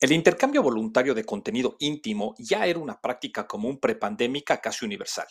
El 0.00 0.12
intercambio 0.12 0.62
voluntario 0.62 1.12
de 1.12 1.24
contenido 1.24 1.74
íntimo 1.80 2.36
ya 2.38 2.66
era 2.66 2.78
una 2.78 3.00
práctica 3.00 3.48
común 3.48 3.80
prepandémica 3.80 4.60
casi 4.60 4.84
universal. 4.84 5.26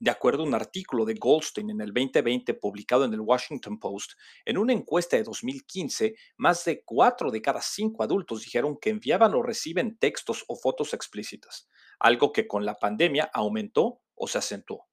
De 0.00 0.10
acuerdo 0.10 0.42
a 0.42 0.46
un 0.46 0.54
artículo 0.54 1.04
de 1.04 1.14
Goldstein 1.14 1.70
en 1.70 1.80
el 1.80 1.92
2020 1.92 2.54
publicado 2.54 3.04
en 3.04 3.14
el 3.14 3.20
Washington 3.20 3.78
Post, 3.78 4.14
en 4.44 4.58
una 4.58 4.72
encuesta 4.72 5.16
de 5.16 5.22
2015, 5.22 6.16
más 6.36 6.64
de 6.64 6.82
4 6.84 7.30
de 7.30 7.40
cada 7.40 7.62
5 7.62 8.02
adultos 8.02 8.42
dijeron 8.42 8.76
que 8.80 8.90
enviaban 8.90 9.34
o 9.34 9.42
reciben 9.42 9.96
textos 9.98 10.44
o 10.48 10.56
fotos 10.56 10.94
explícitas, 10.94 11.68
algo 12.00 12.32
que 12.32 12.48
con 12.48 12.64
la 12.64 12.74
pandemia 12.74 13.30
aumentó 13.32 14.00
o 14.16 14.26
se 14.26 14.38
acentuó. 14.38 14.87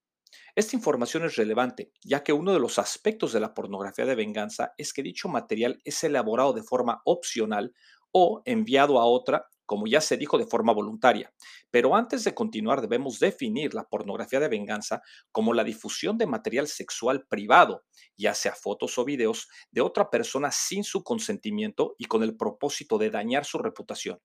Esta 0.55 0.75
información 0.75 1.25
es 1.25 1.36
relevante, 1.36 1.91
ya 2.04 2.23
que 2.23 2.33
uno 2.33 2.54
de 2.54 2.59
los 2.59 2.79
aspectos 2.79 3.34
de 3.34 3.39
la 3.39 3.54
pornografía 3.54 4.05
de 4.05 4.15
venganza 4.15 4.73
es 4.77 4.93
que 4.93 5.04
dicho 5.04 5.29
material 5.29 5.79
es 5.84 6.04
elaborado 6.04 6.54
de 6.54 6.63
forma 6.63 7.02
opcional 7.05 7.73
o 8.11 8.41
enviado 8.45 8.99
a 8.99 9.05
otra, 9.05 9.48
como 9.66 9.88
ya 9.88 9.99
se 9.99 10.16
dijo, 10.17 10.38
de 10.38 10.45
forma 10.45 10.71
voluntaria. 10.73 11.34
Pero 11.71 11.95
antes 11.95 12.23
de 12.23 12.34
continuar, 12.34 12.81
debemos 12.81 13.20
definir 13.20 13.73
la 13.73 13.84
pornografía 13.84 14.40
de 14.40 14.48
venganza 14.48 15.02
como 15.31 15.53
la 15.53 15.63
difusión 15.63 16.17
de 16.17 16.27
material 16.27 16.67
sexual 16.67 17.26
privado, 17.27 17.84
ya 18.15 18.34
sea 18.34 18.54
fotos 18.54 18.98
o 18.98 19.05
videos, 19.05 19.49
de 19.71 19.81
otra 19.81 20.09
persona 20.09 20.52
sin 20.52 20.84
su 20.84 21.04
consentimiento 21.04 21.95
y 21.98 22.05
con 22.05 22.23
el 22.23 22.38
propósito 22.38 22.98
de 22.98 23.09
dañar 23.09 23.43
su 23.45 23.57
reputación. 23.57 24.20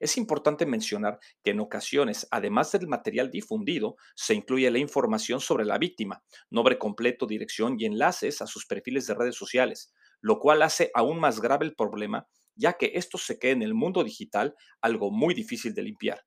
Es 0.00 0.16
importante 0.16 0.66
mencionar 0.66 1.18
que 1.42 1.50
en 1.50 1.60
ocasiones, 1.60 2.26
además 2.30 2.72
del 2.72 2.86
material 2.86 3.30
difundido, 3.30 3.96
se 4.14 4.34
incluye 4.34 4.70
la 4.70 4.78
información 4.78 5.40
sobre 5.40 5.64
la 5.64 5.78
víctima, 5.78 6.22
nombre 6.50 6.78
completo, 6.78 7.26
dirección 7.26 7.76
y 7.78 7.86
enlaces 7.86 8.40
a 8.42 8.46
sus 8.46 8.66
perfiles 8.66 9.06
de 9.06 9.14
redes 9.14 9.36
sociales, 9.36 9.92
lo 10.20 10.38
cual 10.38 10.62
hace 10.62 10.90
aún 10.94 11.18
más 11.20 11.40
grave 11.40 11.66
el 11.66 11.74
problema, 11.74 12.28
ya 12.54 12.74
que 12.74 12.92
esto 12.94 13.18
se 13.18 13.38
queda 13.38 13.52
en 13.52 13.62
el 13.62 13.74
mundo 13.74 14.04
digital 14.04 14.54
algo 14.80 15.10
muy 15.10 15.34
difícil 15.34 15.74
de 15.74 15.82
limpiar. 15.82 16.24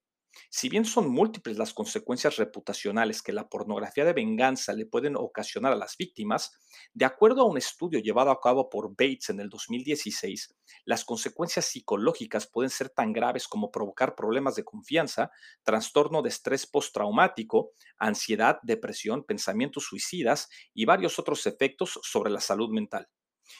Si 0.49 0.69
bien 0.69 0.85
son 0.85 1.09
múltiples 1.09 1.57
las 1.57 1.73
consecuencias 1.73 2.37
reputacionales 2.37 3.21
que 3.21 3.33
la 3.33 3.49
pornografía 3.49 4.05
de 4.05 4.13
venganza 4.13 4.73
le 4.73 4.85
pueden 4.85 5.15
ocasionar 5.15 5.73
a 5.73 5.75
las 5.75 5.97
víctimas, 5.97 6.57
de 6.93 7.05
acuerdo 7.05 7.41
a 7.41 7.45
un 7.45 7.57
estudio 7.57 7.99
llevado 7.99 8.31
a 8.31 8.39
cabo 8.39 8.69
por 8.69 8.89
Bates 8.91 9.29
en 9.29 9.39
el 9.39 9.49
2016, 9.49 10.55
las 10.85 11.05
consecuencias 11.05 11.65
psicológicas 11.65 12.47
pueden 12.47 12.69
ser 12.69 12.89
tan 12.89 13.13
graves 13.13 13.47
como 13.47 13.71
provocar 13.71 14.15
problemas 14.15 14.55
de 14.55 14.63
confianza, 14.63 15.31
trastorno 15.63 16.21
de 16.21 16.29
estrés 16.29 16.65
postraumático, 16.65 17.71
ansiedad, 17.97 18.59
depresión, 18.63 19.23
pensamientos 19.23 19.83
suicidas 19.85 20.49
y 20.73 20.85
varios 20.85 21.19
otros 21.19 21.45
efectos 21.45 21.99
sobre 22.03 22.31
la 22.31 22.39
salud 22.39 22.69
mental. 22.69 23.07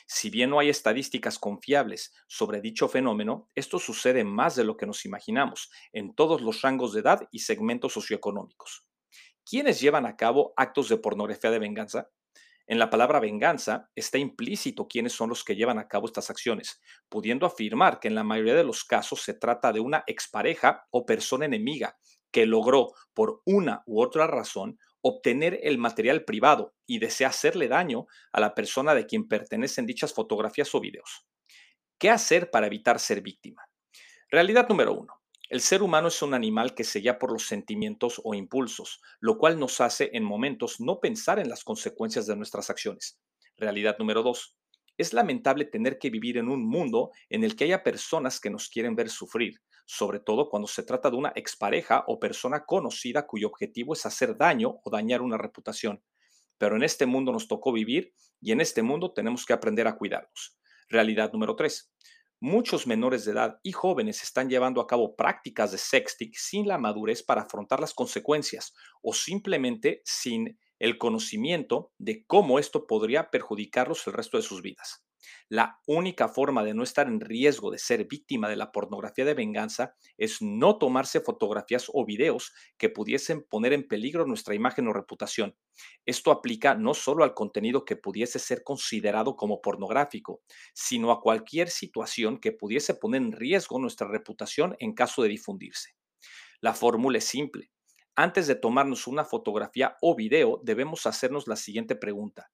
Si 0.08 0.30
bien 0.30 0.50
no 0.50 0.60
hay 0.60 0.70
estadísticas 0.70 1.40
confiables 1.40 2.14
sobre 2.28 2.62
dicho 2.62 2.88
fenómeno, 2.88 3.50
esto 3.56 3.80
sucede 3.80 4.24
más 4.24 4.56
de 4.56 4.64
lo 4.64 4.78
que 4.78 4.86
nos 4.86 5.06
imaginamos 5.06 5.72
en 5.94 6.14
todos 6.16 6.42
los 6.42 6.62
rangos 6.62 6.94
de 6.94 7.02
edad 7.02 7.28
y 7.32 7.40
segmentos 7.40 7.94
socioeconómicos. 7.94 8.86
¿Quiénes 9.44 9.82
llevan 9.82 10.06
a 10.06 10.16
cabo 10.16 10.54
actos 10.56 10.90
de 10.90 10.98
pornografía 10.98 11.52
de 11.52 11.60
venganza? 11.60 12.10
En 12.68 12.80
la 12.80 12.90
palabra 12.90 13.20
venganza 13.20 13.90
está 13.96 14.18
implícito 14.18 14.88
quiénes 14.88 15.14
son 15.14 15.30
los 15.30 15.44
que 15.44 15.56
llevan 15.56 15.80
a 15.80 15.88
cabo 15.88 16.06
estas 16.06 16.30
acciones, 16.30 16.80
pudiendo 17.10 17.46
afirmar 17.46 18.00
que 18.00 18.08
en 18.08 18.16
la 18.16 18.24
mayoría 18.24 18.56
de 18.56 18.64
los 18.64 18.86
casos 18.86 19.22
se 19.22 19.34
trata 19.34 19.74
de 19.74 19.80
una 19.80 20.04
expareja 20.08 20.88
o 20.92 21.06
persona 21.06 21.46
enemiga 21.46 21.98
que 22.32 22.46
logró, 22.46 22.94
por 23.14 23.42
una 23.46 23.84
u 23.86 24.02
otra 24.02 24.26
razón, 24.26 24.80
obtener 25.02 25.60
el 25.64 25.78
material 25.78 26.24
privado 26.24 26.76
y 26.86 27.00
desea 27.00 27.30
hacerle 27.30 27.68
daño 27.68 28.08
a 28.32 28.40
la 28.40 28.54
persona 28.56 28.94
de 28.94 29.06
quien 29.06 29.28
pertenecen 29.28 29.86
dichas 29.86 30.14
fotografías 30.14 30.74
o 30.76 30.80
videos. 30.80 31.26
¿Qué 31.98 32.10
hacer 32.10 32.50
para 32.50 32.68
evitar 32.68 33.00
ser 33.00 33.22
víctima? 33.22 33.64
Realidad 34.30 34.68
número 34.70 34.94
uno. 34.94 35.22
El 35.50 35.60
ser 35.60 35.84
humano 35.84 36.08
es 36.08 36.22
un 36.22 36.34
animal 36.34 36.74
que 36.74 36.86
se 36.86 37.00
guía 37.00 37.20
por 37.20 37.32
los 37.34 37.46
sentimientos 37.46 38.22
o 38.24 38.34
impulsos, 38.34 39.02
lo 39.20 39.38
cual 39.38 39.60
nos 39.60 39.82
hace 39.82 40.10
en 40.14 40.24
momentos 40.24 40.80
no 40.80 41.02
pensar 41.02 41.40
en 41.40 41.50
las 41.50 41.66
consecuencias 41.66 42.26
de 42.26 42.38
nuestras 42.38 42.70
acciones. 42.70 43.20
Realidad 43.58 43.98
número 44.00 44.24
dos. 44.24 44.56
Es 45.02 45.14
lamentable 45.14 45.66
tener 45.66 45.98
que 45.98 46.12
vivir 46.12 46.38
en 46.38 46.48
un 46.48 46.64
mundo 46.64 47.10
en 47.28 47.44
el 47.44 47.56
que 47.56 47.64
haya 47.64 47.82
personas 47.82 48.40
que 48.40 48.52
nos 48.52 48.70
quieren 48.70 48.96
ver 48.96 49.10
sufrir, 49.10 49.60
sobre 49.88 50.20
todo 50.20 50.48
cuando 50.48 50.68
se 50.68 50.84
trata 50.84 51.10
de 51.10 51.16
una 51.16 51.34
expareja 51.36 52.04
o 52.06 52.20
persona 52.20 52.66
conocida 52.68 53.26
cuyo 53.26 53.48
objetivo 53.48 53.94
es 53.94 54.06
hacer 54.06 54.38
daño 54.38 54.80
o 54.84 54.92
dañar 54.92 55.24
una 55.24 55.40
reputación. 55.40 56.04
Pero 56.60 56.76
en 56.76 56.84
este 56.84 57.08
mundo 57.08 57.32
nos 57.32 57.48
tocó 57.48 57.74
vivir 57.74 58.14
y 58.40 58.52
en 58.52 58.62
este 58.62 58.84
mundo 58.84 59.12
tenemos 59.12 59.44
que 59.44 59.54
aprender 59.54 59.88
a 59.88 59.98
cuidarnos. 59.98 60.60
Realidad 60.88 61.34
número 61.34 61.56
3. 61.56 61.92
Muchos 62.40 62.86
menores 62.86 63.26
de 63.26 63.32
edad 63.32 63.58
y 63.64 63.72
jóvenes 63.72 64.22
están 64.22 64.52
llevando 64.52 64.82
a 64.82 64.86
cabo 64.86 65.16
prácticas 65.16 65.72
de 65.72 65.80
sexting 65.80 66.32
sin 66.36 66.68
la 66.68 66.78
madurez 66.78 67.24
para 67.24 67.42
afrontar 67.42 67.80
las 67.80 67.96
consecuencias 67.96 68.76
o 69.02 69.16
simplemente 69.16 70.04
sin 70.06 70.60
el 70.82 70.98
conocimiento 70.98 71.92
de 72.00 72.26
cómo 72.26 72.58
esto 72.58 72.88
podría 72.88 73.30
perjudicarlos 73.30 74.08
el 74.08 74.14
resto 74.14 74.38
de 74.38 74.44
sus 74.44 74.64
vidas. 74.64 75.06
La 75.48 75.80
única 75.86 76.28
forma 76.28 76.64
de 76.64 76.74
no 76.74 76.82
estar 76.82 77.08
en 77.08 77.22
riesgo 77.22 77.70
de 77.70 77.78
ser 77.78 78.08
víctima 78.08 78.50
de 78.50 78.56
la 78.56 78.72
pornografía 78.72 79.24
de 79.24 79.36
venganza 79.36 79.94
es 80.18 80.42
no 80.42 80.80
tomarse 80.80 81.22
fotografías 81.22 81.86
o 81.94 82.04
videos 82.04 82.52
que 82.80 82.90
pudiesen 82.90 83.44
poner 83.44 83.74
en 83.74 83.88
peligro 83.88 84.26
nuestra 84.26 84.56
imagen 84.56 84.88
o 84.88 84.94
reputación. 84.94 85.56
Esto 86.04 86.32
aplica 86.32 86.74
no 86.74 86.96
solo 86.96 87.24
al 87.24 87.36
contenido 87.36 87.86
que 87.86 87.96
pudiese 87.96 88.40
ser 88.40 88.64
considerado 88.64 89.36
como 89.36 89.62
pornográfico, 89.62 90.42
sino 90.74 91.12
a 91.12 91.22
cualquier 91.22 91.70
situación 91.70 92.40
que 92.40 92.54
pudiese 92.54 92.96
poner 92.96 93.22
en 93.22 93.34
riesgo 93.34 93.78
nuestra 93.78 94.08
reputación 94.08 94.76
en 94.80 94.96
caso 94.96 95.22
de 95.22 95.30
difundirse. 95.30 95.92
La 96.60 96.74
fórmula 96.74 97.20
es 97.20 97.26
simple. 97.26 97.70
Antes 98.22 98.46
de 98.46 98.54
tomarnos 98.54 99.08
una 99.08 99.26
fotografía 99.26 99.98
o 100.00 100.16
video, 100.16 100.62
debemos 100.64 101.08
hacernos 101.08 101.48
la 101.48 101.56
siguiente 101.56 101.96
pregunta. 101.96 102.52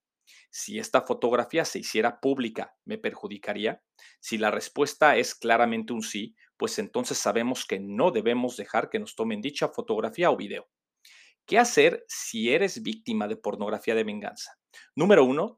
Si 0.50 0.80
esta 0.80 1.02
fotografía 1.02 1.66
se 1.66 1.80
hiciera 1.80 2.22
pública, 2.22 2.78
¿me 2.86 2.98
perjudicaría? 2.98 3.84
Si 4.22 4.38
la 4.38 4.50
respuesta 4.50 5.18
es 5.18 5.36
claramente 5.36 5.92
un 5.92 6.04
sí, 6.04 6.38
pues 6.56 6.80
entonces 6.80 7.18
sabemos 7.18 7.66
que 7.66 7.82
no 7.82 8.12
debemos 8.12 8.56
dejar 8.56 8.90
que 8.90 8.98
nos 8.98 9.14
tomen 9.18 9.42
dicha 9.42 9.68
fotografía 9.68 10.32
o 10.32 10.38
video. 10.38 10.70
¿Qué 11.46 11.60
hacer 11.60 12.06
si 12.08 12.54
eres 12.54 12.82
víctima 12.82 13.28
de 13.28 13.36
pornografía 13.36 13.94
de 13.94 14.06
venganza? 14.06 14.58
Número 14.96 15.26
uno, 15.26 15.58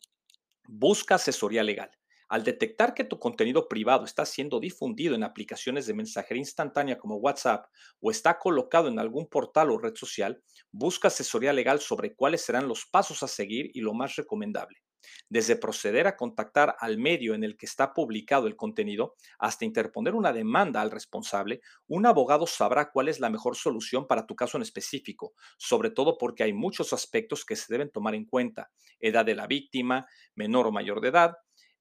busca 0.68 1.16
asesoría 1.16 1.62
legal. 1.62 1.99
Al 2.30 2.44
detectar 2.44 2.94
que 2.94 3.04
tu 3.04 3.18
contenido 3.18 3.68
privado 3.68 4.06
está 4.06 4.24
siendo 4.24 4.60
difundido 4.60 5.16
en 5.16 5.24
aplicaciones 5.24 5.88
de 5.88 5.96
mensajería 5.96 6.42
instantánea 6.42 7.00
como 7.00 7.16
WhatsApp 7.16 7.66
o 8.00 8.12
está 8.12 8.38
colocado 8.38 8.88
en 8.88 9.00
algún 9.00 9.28
portal 9.28 9.72
o 9.72 9.80
red 9.80 9.96
social, 9.96 10.44
busca 10.72 11.08
asesoría 11.08 11.54
legal 11.54 11.80
sobre 11.80 12.14
cuáles 12.14 12.42
serán 12.42 12.68
los 12.68 12.86
pasos 12.86 13.24
a 13.24 13.28
seguir 13.28 13.72
y 13.74 13.82
lo 13.82 13.96
más 13.96 14.16
recomendable. 14.16 14.84
Desde 15.28 15.56
proceder 15.56 16.06
a 16.06 16.18
contactar 16.18 16.76
al 16.80 17.00
medio 17.00 17.34
en 17.34 17.44
el 17.44 17.58
que 17.58 17.66
está 17.66 17.94
publicado 17.96 18.46
el 18.46 18.56
contenido 18.56 19.16
hasta 19.40 19.66
interponer 19.66 20.14
una 20.14 20.32
demanda 20.32 20.82
al 20.82 20.92
responsable, 20.92 21.62
un 21.88 22.06
abogado 22.06 22.46
sabrá 22.46 22.92
cuál 22.92 23.08
es 23.08 23.20
la 23.20 23.32
mejor 23.32 23.56
solución 23.56 24.06
para 24.06 24.28
tu 24.28 24.36
caso 24.36 24.58
en 24.58 24.62
específico, 24.62 25.34
sobre 25.58 25.90
todo 25.90 26.18
porque 26.20 26.44
hay 26.44 26.54
muchos 26.54 26.94
aspectos 26.94 27.44
que 27.44 27.56
se 27.56 27.74
deben 27.74 27.90
tomar 27.90 28.14
en 28.14 28.26
cuenta, 28.26 28.70
edad 29.00 29.26
de 29.26 29.36
la 29.36 29.48
víctima, 29.48 30.06
menor 30.36 30.68
o 30.68 30.72
mayor 30.72 31.02
de 31.02 31.08
edad, 31.08 31.34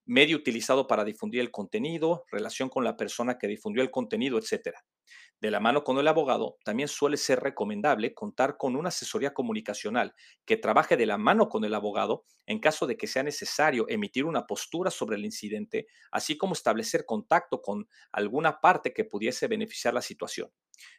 medio 0.09 0.39
utilizado 0.39 0.87
para 0.89 1.05
difundir 1.05 1.41
el 1.41 1.51
contenido, 1.51 2.25
relación 2.33 2.71
con 2.71 2.83
la 2.83 2.97
persona 2.97 3.39
que 3.39 3.47
difundió 3.47 3.83
el 3.83 3.91
contenido, 3.91 4.39
etc. 4.39 4.75
De 5.41 5.51
la 5.51 5.61
mano 5.61 5.85
con 5.85 5.99
el 5.99 6.09
abogado, 6.09 6.57
también 6.65 6.89
suele 6.89 7.17
ser 7.19 7.41
recomendable 7.41 8.15
contar 8.15 8.57
con 8.57 8.75
una 8.75 8.89
asesoría 8.89 9.35
comunicacional 9.35 10.15
que 10.47 10.57
trabaje 10.57 10.97
de 10.97 11.07
la 11.07 11.19
mano 11.19 11.49
con 11.49 11.65
el 11.65 11.75
abogado 11.75 12.25
en 12.47 12.59
caso 12.59 12.87
de 12.87 12.97
que 12.97 13.07
sea 13.07 13.23
necesario 13.23 13.87
emitir 13.89 14.25
una 14.25 14.47
postura 14.47 14.91
sobre 14.91 15.17
el 15.17 15.25
incidente, 15.27 15.87
así 16.11 16.37
como 16.39 16.55
establecer 16.55 17.05
contacto 17.05 17.61
con 17.61 17.87
alguna 18.11 18.61
parte 18.61 18.93
que 18.95 19.05
pudiese 19.05 19.47
beneficiar 19.47 19.95
la 19.95 20.03
situación. 20.03 20.51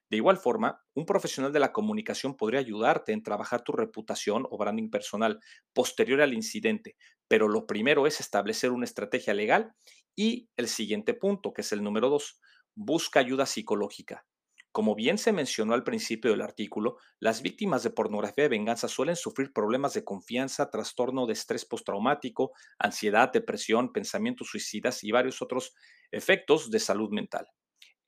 De 0.10 0.18
igual 0.18 0.38
forma, 0.38 0.84
un 0.94 1.06
profesional 1.06 1.54
de 1.54 1.60
la 1.60 1.72
comunicación 1.72 2.36
podría 2.36 2.60
ayudarte 2.60 3.12
en 3.12 3.24
trabajar 3.24 3.64
tu 3.64 3.72
reputación 3.72 4.46
o 4.50 4.58
branding 4.58 4.90
personal 4.90 5.40
posterior 5.74 6.22
al 6.22 6.34
incidente, 6.34 6.98
pero 7.28 7.48
lo 7.48 7.66
primero 7.68 8.08
es 8.08 8.20
establecer 8.20 8.72
una 8.72 8.86
estrategia 8.86 9.34
legal 9.34 9.74
y 10.16 10.50
el 10.58 10.68
siguiente 10.68 11.14
punto, 11.14 11.54
que 11.54 11.62
es 11.62 11.72
el 11.72 11.84
número 11.84 12.10
dos, 12.10 12.40
busca 12.76 13.20
ayuda 13.20 13.46
psicológica. 13.46 14.26
Como 14.72 14.94
bien 14.96 15.18
se 15.18 15.32
mencionó 15.32 15.74
al 15.74 15.84
principio 15.84 16.32
del 16.32 16.42
artículo, 16.42 16.98
las 17.20 17.42
víctimas 17.42 17.84
de 17.84 17.90
pornografía 17.90 18.44
de 18.44 18.50
venganza 18.50 18.88
suelen 18.88 19.16
sufrir 19.16 19.52
problemas 19.52 19.94
de 19.94 20.04
confianza, 20.04 20.70
trastorno 20.70 21.26
de 21.26 21.34
estrés 21.34 21.66
postraumático, 21.66 22.52
ansiedad, 22.78 23.32
depresión, 23.32 23.92
pensamientos 23.92 24.48
suicidas 24.50 25.04
y 25.04 25.12
varios 25.12 25.42
otros 25.42 25.74
efectos 26.12 26.70
de 26.70 26.80
salud 26.80 27.10
mental. 27.10 27.48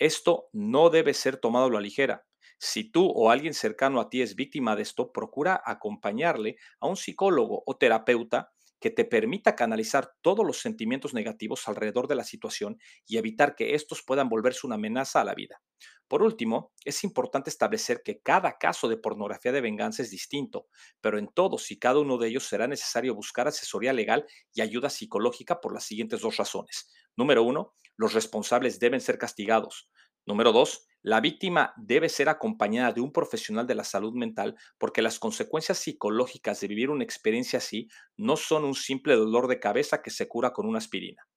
Esto 0.02 0.50
no 0.52 0.90
debe 0.90 1.14
ser 1.14 1.38
tomado 1.38 1.68
a 1.68 1.72
la 1.72 1.80
ligera. 1.80 2.26
Si 2.58 2.92
tú 2.92 3.08
o 3.08 3.30
alguien 3.30 3.54
cercano 3.54 4.00
a 4.02 4.10
ti 4.10 4.22
es 4.24 4.36
víctima 4.36 4.76
de 4.76 4.82
esto, 4.82 5.12
procura 5.12 5.62
acompañarle 5.64 6.58
a 6.80 6.88
un 6.88 6.98
psicólogo 6.98 7.62
o 7.66 7.78
terapeuta 7.78 8.52
que 8.80 8.90
te 8.90 9.06
permita 9.06 9.56
canalizar 9.56 10.12
todos 10.22 10.44
los 10.46 10.58
sentimientos 10.60 11.14
negativos 11.14 11.68
alrededor 11.68 12.08
de 12.08 12.16
la 12.16 12.24
situación 12.24 12.80
y 13.06 13.18
evitar 13.18 13.56
que 13.56 13.76
estos 13.76 14.02
puedan 14.02 14.28
volverse 14.28 14.66
una 14.66 14.76
amenaza 14.76 15.22
a 15.22 15.24
la 15.24 15.36
vida. 15.36 15.62
Por 16.08 16.24
último, 16.24 16.74
es 16.84 17.04
importante 17.04 17.52
establecer 17.52 18.02
que 18.04 18.22
cada 18.22 18.58
caso 18.58 18.90
de 18.90 18.98
pornografía 18.98 19.52
de 19.52 19.62
venganza 19.62 20.02
es 20.02 20.10
distinto, 20.10 20.68
pero 21.00 21.20
en 21.20 21.28
todos 21.28 21.70
y 21.72 21.78
cada 21.80 22.00
uno 22.00 22.18
de 22.18 22.30
ellos 22.30 22.44
será 22.48 22.68
necesario 22.68 23.14
buscar 23.16 23.48
asesoría 23.48 23.94
legal 23.94 24.26
y 24.54 24.62
ayuda 24.62 24.90
psicológica 24.90 25.62
por 25.62 25.74
las 25.76 25.84
siguientes 25.86 26.22
dos 26.22 26.38
razones. 26.38 26.90
Número 27.22 27.44
uno, 27.44 27.76
los 27.98 28.16
responsables 28.16 28.80
deben 28.80 29.00
ser 29.00 29.20
castigados. 29.20 29.92
Número 30.26 30.52
dos, 30.52 30.88
la 31.04 31.22
víctima 31.22 31.72
debe 31.78 32.10
ser 32.10 32.30
acompañada 32.30 32.94
de 32.94 33.02
un 33.02 33.14
profesional 33.14 33.68
de 33.68 33.76
la 33.76 33.84
salud 33.84 34.16
mental 34.16 34.56
porque 34.80 35.04
las 35.04 35.20
consecuencias 35.20 35.78
psicológicas 35.78 36.60
de 36.60 36.68
vivir 36.68 36.90
una 36.90 37.04
experiencia 37.04 37.58
así 37.58 37.90
no 38.18 38.38
son 38.38 38.66
un 38.66 38.74
simple 38.74 39.16
dolor 39.16 39.48
de 39.48 39.60
cabeza 39.60 40.02
que 40.02 40.10
se 40.10 40.28
cura 40.28 40.52
con 40.52 40.66
una 40.66 40.80
aspirina. 40.80 41.28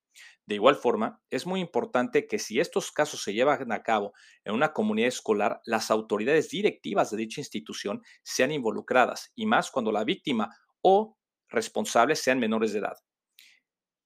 De 0.46 0.54
igual 0.54 0.76
forma, 0.76 1.20
es 1.28 1.44
muy 1.44 1.60
importante 1.60 2.26
que 2.26 2.38
si 2.38 2.60
estos 2.60 2.90
casos 2.90 3.22
se 3.22 3.34
llevan 3.34 3.70
a 3.70 3.82
cabo 3.82 4.14
en 4.42 4.54
una 4.54 4.72
comunidad 4.72 5.08
escolar, 5.08 5.60
las 5.66 5.90
autoridades 5.90 6.48
directivas 6.48 7.10
de 7.10 7.18
dicha 7.18 7.42
institución 7.42 8.00
sean 8.22 8.52
involucradas, 8.52 9.32
y 9.34 9.44
más 9.44 9.70
cuando 9.70 9.92
la 9.92 10.04
víctima 10.04 10.48
o 10.80 11.18
responsables 11.50 12.20
sean 12.20 12.38
menores 12.38 12.72
de 12.72 12.78
edad. 12.78 12.96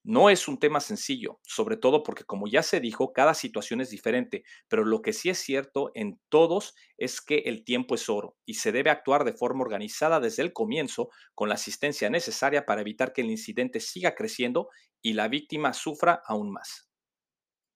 No 0.08 0.30
es 0.30 0.48
un 0.48 0.58
tema 0.58 0.80
sencillo, 0.80 1.38
sobre 1.46 1.76
todo 1.76 2.02
porque 2.02 2.24
como 2.24 2.46
ya 2.48 2.62
se 2.62 2.80
dijo, 2.80 3.12
cada 3.12 3.34
situación 3.34 3.82
es 3.82 3.90
diferente, 3.90 4.42
pero 4.66 4.86
lo 4.86 5.02
que 5.02 5.12
sí 5.12 5.28
es 5.28 5.36
cierto 5.38 5.90
en 5.94 6.18
todos 6.30 6.74
es 6.96 7.20
que 7.20 7.40
el 7.44 7.62
tiempo 7.62 7.94
es 7.94 8.08
oro 8.08 8.34
y 8.46 8.54
se 8.54 8.72
debe 8.72 8.88
actuar 8.88 9.24
de 9.24 9.34
forma 9.34 9.62
organizada 9.64 10.18
desde 10.18 10.42
el 10.42 10.54
comienzo 10.54 11.10
con 11.34 11.50
la 11.50 11.56
asistencia 11.56 12.08
necesaria 12.08 12.64
para 12.64 12.80
evitar 12.80 13.12
que 13.12 13.20
el 13.20 13.30
incidente 13.30 13.80
siga 13.80 14.14
creciendo 14.14 14.70
y 15.02 15.12
la 15.12 15.28
víctima 15.28 15.74
sufra 15.74 16.22
aún 16.24 16.50
más. 16.52 16.87